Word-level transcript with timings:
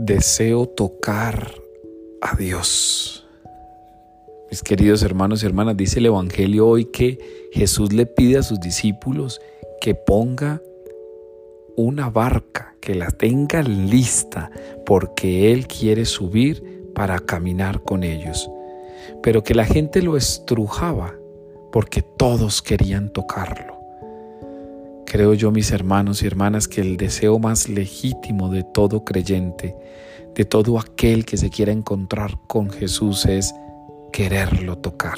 Deseo 0.00 0.68
tocar 0.68 1.54
a 2.20 2.36
Dios. 2.36 3.26
Mis 4.48 4.62
queridos 4.62 5.02
hermanos 5.02 5.42
y 5.42 5.46
hermanas, 5.46 5.76
dice 5.76 5.98
el 5.98 6.06
Evangelio 6.06 6.68
hoy 6.68 6.84
que 6.84 7.18
Jesús 7.52 7.92
le 7.92 8.06
pide 8.06 8.38
a 8.38 8.44
sus 8.44 8.60
discípulos 8.60 9.40
que 9.80 9.96
ponga 9.96 10.62
una 11.76 12.10
barca, 12.10 12.76
que 12.80 12.94
la 12.94 13.10
tenga 13.10 13.60
lista, 13.62 14.52
porque 14.86 15.52
Él 15.52 15.66
quiere 15.66 16.04
subir 16.04 16.92
para 16.94 17.18
caminar 17.18 17.82
con 17.82 18.04
ellos. 18.04 18.48
Pero 19.20 19.42
que 19.42 19.56
la 19.56 19.64
gente 19.64 20.00
lo 20.00 20.16
estrujaba 20.16 21.16
porque 21.72 22.02
todos 22.02 22.62
querían 22.62 23.12
tocarlo. 23.12 23.77
Creo 25.10 25.32
yo, 25.32 25.50
mis 25.50 25.72
hermanos 25.72 26.22
y 26.22 26.26
hermanas, 26.26 26.68
que 26.68 26.82
el 26.82 26.98
deseo 26.98 27.38
más 27.38 27.70
legítimo 27.70 28.50
de 28.50 28.62
todo 28.62 29.06
creyente, 29.06 29.74
de 30.34 30.44
todo 30.44 30.78
aquel 30.78 31.24
que 31.24 31.38
se 31.38 31.48
quiera 31.48 31.72
encontrar 31.72 32.38
con 32.46 32.68
Jesús, 32.68 33.24
es 33.24 33.54
quererlo 34.12 34.76
tocar. 34.76 35.16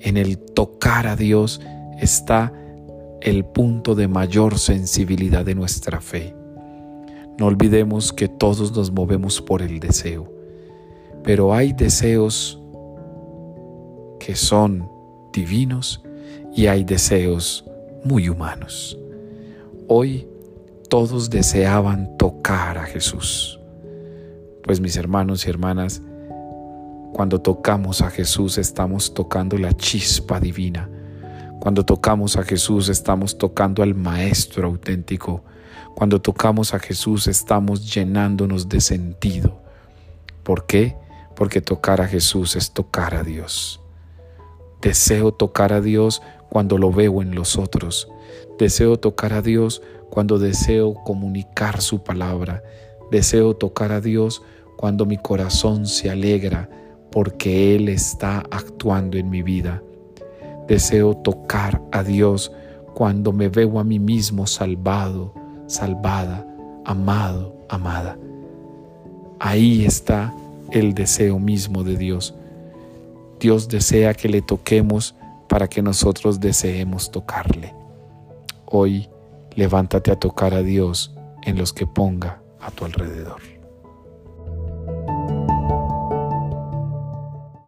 En 0.00 0.16
el 0.16 0.38
tocar 0.38 1.06
a 1.06 1.14
Dios 1.14 1.60
está 2.00 2.52
el 3.20 3.44
punto 3.44 3.94
de 3.94 4.08
mayor 4.08 4.58
sensibilidad 4.58 5.44
de 5.44 5.54
nuestra 5.54 6.00
fe. 6.00 6.34
No 7.38 7.46
olvidemos 7.46 8.12
que 8.12 8.26
todos 8.26 8.74
nos 8.74 8.90
movemos 8.90 9.40
por 9.40 9.62
el 9.62 9.78
deseo, 9.78 10.28
pero 11.22 11.54
hay 11.54 11.72
deseos 11.72 12.60
que 14.18 14.34
son 14.34 14.90
divinos 15.32 16.02
y 16.56 16.66
hay 16.66 16.82
deseos 16.82 17.64
muy 18.04 18.28
humanos. 18.28 18.98
Hoy 19.88 20.28
todos 20.88 21.30
deseaban 21.30 22.16
tocar 22.18 22.78
a 22.78 22.84
Jesús. 22.84 23.58
Pues 24.62 24.80
mis 24.80 24.96
hermanos 24.96 25.46
y 25.46 25.50
hermanas, 25.50 26.02
cuando 27.12 27.40
tocamos 27.40 28.02
a 28.02 28.10
Jesús 28.10 28.58
estamos 28.58 29.14
tocando 29.14 29.56
la 29.58 29.72
chispa 29.72 30.38
divina. 30.38 30.88
Cuando 31.60 31.84
tocamos 31.84 32.36
a 32.36 32.42
Jesús 32.42 32.88
estamos 32.88 33.38
tocando 33.38 33.82
al 33.82 33.94
Maestro 33.94 34.66
auténtico. 34.66 35.44
Cuando 35.94 36.20
tocamos 36.20 36.74
a 36.74 36.78
Jesús 36.78 37.26
estamos 37.26 37.94
llenándonos 37.94 38.68
de 38.68 38.80
sentido. 38.80 39.62
¿Por 40.42 40.66
qué? 40.66 40.96
Porque 41.36 41.60
tocar 41.60 42.00
a 42.00 42.06
Jesús 42.06 42.56
es 42.56 42.72
tocar 42.72 43.14
a 43.14 43.22
Dios. 43.22 43.80
Deseo 44.82 45.32
tocar 45.32 45.72
a 45.72 45.80
Dios 45.80 46.20
cuando 46.54 46.78
lo 46.78 46.92
veo 46.92 47.20
en 47.20 47.34
los 47.34 47.58
otros. 47.58 48.06
Deseo 48.60 48.96
tocar 48.96 49.32
a 49.32 49.42
Dios 49.42 49.82
cuando 50.08 50.38
deseo 50.38 50.94
comunicar 50.94 51.80
su 51.80 52.04
palabra. 52.04 52.62
Deseo 53.10 53.56
tocar 53.56 53.90
a 53.90 54.00
Dios 54.00 54.40
cuando 54.76 55.04
mi 55.04 55.16
corazón 55.16 55.88
se 55.88 56.10
alegra 56.10 56.70
porque 57.10 57.74
Él 57.74 57.88
está 57.88 58.44
actuando 58.52 59.18
en 59.18 59.30
mi 59.30 59.42
vida. 59.42 59.82
Deseo 60.68 61.16
tocar 61.16 61.82
a 61.90 62.04
Dios 62.04 62.52
cuando 62.94 63.32
me 63.32 63.48
veo 63.48 63.80
a 63.80 63.82
mí 63.82 63.98
mismo 63.98 64.46
salvado, 64.46 65.34
salvada, 65.66 66.46
amado, 66.84 67.56
amada. 67.68 68.16
Ahí 69.40 69.84
está 69.84 70.32
el 70.70 70.94
deseo 70.94 71.40
mismo 71.40 71.82
de 71.82 71.96
Dios. 71.96 72.32
Dios 73.40 73.66
desea 73.66 74.14
que 74.14 74.28
le 74.28 74.40
toquemos 74.40 75.16
para 75.54 75.68
que 75.68 75.82
nosotros 75.82 76.40
deseemos 76.40 77.12
tocarle. 77.12 77.72
Hoy 78.66 79.08
levántate 79.54 80.10
a 80.10 80.16
tocar 80.16 80.52
a 80.52 80.62
Dios 80.62 81.14
en 81.44 81.56
los 81.56 81.72
que 81.72 81.86
ponga 81.86 82.42
a 82.60 82.72
tu 82.72 82.84
alrededor. 82.84 83.53